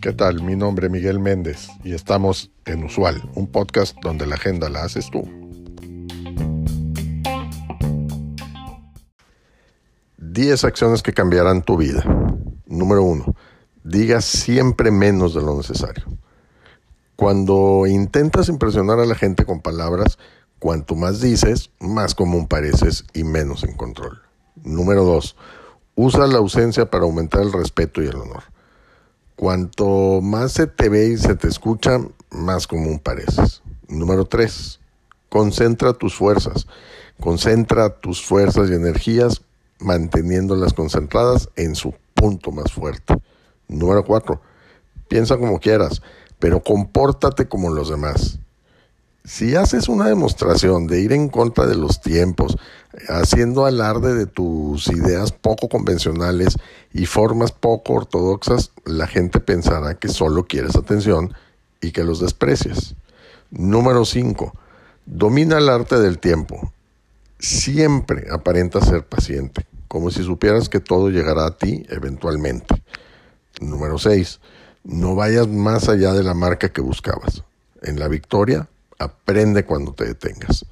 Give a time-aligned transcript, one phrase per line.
[0.00, 0.42] ¿Qué tal?
[0.42, 4.84] Mi nombre es Miguel Méndez y estamos en Usual, un podcast donde la agenda la
[4.84, 5.28] haces tú.
[10.18, 12.04] 10 acciones que cambiarán tu vida.
[12.66, 13.34] Número 1.
[13.84, 16.04] Diga siempre menos de lo necesario.
[17.16, 20.18] Cuando intentas impresionar a la gente con palabras,
[20.58, 24.20] cuanto más dices, más común pareces y menos en control.
[24.62, 25.36] Número 2.
[25.98, 28.44] Usa la ausencia para aumentar el respeto y el honor.
[29.34, 31.98] Cuanto más se te ve y se te escucha,
[32.30, 33.62] más común pareces.
[33.88, 34.78] Número 3.
[35.30, 36.66] Concentra tus fuerzas.
[37.18, 39.42] Concentra tus fuerzas y energías
[39.78, 43.16] manteniéndolas concentradas en su punto más fuerte.
[43.66, 44.38] Número 4.
[45.08, 46.02] Piensa como quieras,
[46.38, 48.38] pero compórtate como los demás.
[49.26, 52.56] Si haces una demostración de ir en contra de los tiempos,
[53.08, 56.56] haciendo alarde de tus ideas poco convencionales
[56.92, 61.34] y formas poco ortodoxas, la gente pensará que solo quieres atención
[61.80, 62.94] y que los desprecias.
[63.50, 64.54] Número 5.
[65.06, 66.72] Domina el arte del tiempo.
[67.40, 72.80] Siempre aparenta ser paciente, como si supieras que todo llegará a ti eventualmente.
[73.60, 74.38] Número 6.
[74.84, 77.42] No vayas más allá de la marca que buscabas.
[77.82, 78.68] En la victoria
[78.98, 80.64] Aprende cuando te detengas.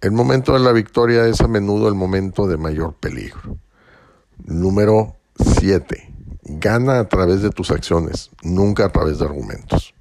[0.00, 3.58] El momento de la victoria es a menudo el momento de mayor peligro.
[4.44, 5.16] Número
[5.58, 6.14] 7.
[6.42, 9.94] Gana a través de tus acciones, nunca a través de argumentos.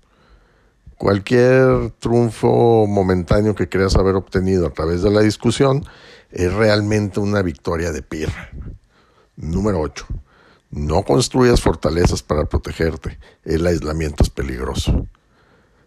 [0.98, 5.86] Cualquier triunfo momentáneo que creas haber obtenido a través de la discusión
[6.32, 8.50] es realmente una victoria de pirra.
[9.36, 10.06] Número 8.
[10.72, 13.18] No construyas fortalezas para protegerte.
[13.44, 15.08] El aislamiento es peligroso.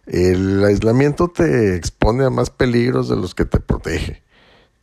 [0.05, 4.21] El aislamiento te expone a más peligros de los que te protege.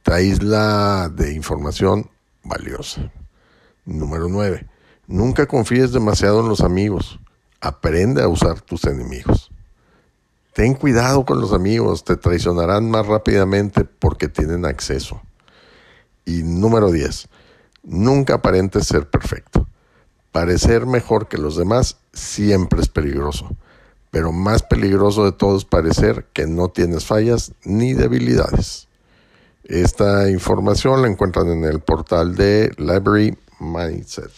[0.02, 2.08] Te aísla de información
[2.42, 3.12] valiosa.
[3.84, 4.66] Número 9.
[5.06, 7.20] Nunca confíes demasiado en los amigos.
[7.60, 9.50] Aprende a usar tus enemigos.
[10.54, 15.20] Ten cuidado con los amigos, te traicionarán más rápidamente porque tienen acceso.
[16.24, 17.28] Y número 10.
[17.82, 19.68] Nunca aparentes ser perfecto.
[20.32, 23.54] Parecer mejor que los demás siempre es peligroso
[24.10, 28.88] pero más peligroso de todo es parecer que no tienes fallas ni debilidades.
[29.64, 34.32] Esta información la encuentran en el portal de Library Mindset.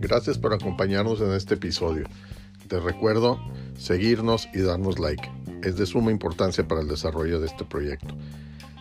[0.00, 2.08] Gracias por acompañarnos en este episodio.
[2.66, 3.38] Te recuerdo
[3.76, 5.30] seguirnos y darnos like.
[5.62, 8.14] Es de suma importancia para el desarrollo de este proyecto.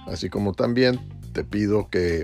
[0.08, 1.00] Así como también
[1.34, 2.24] te pido que